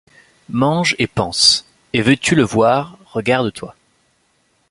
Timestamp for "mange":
0.49-0.95